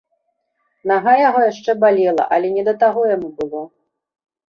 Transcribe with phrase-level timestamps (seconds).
[0.91, 3.61] Нага яго яшчэ балела, але не да таго яму было.